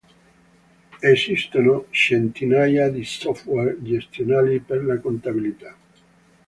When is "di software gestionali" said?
2.89-4.57